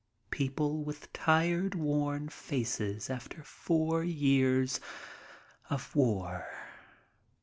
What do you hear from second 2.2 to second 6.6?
faces after four years of war